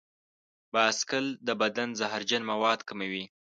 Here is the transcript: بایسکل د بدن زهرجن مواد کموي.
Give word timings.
بایسکل 0.73 1.25
د 1.47 1.49
بدن 1.61 1.89
زهرجن 1.99 2.41
مواد 2.51 2.79
کموي. 2.89 3.23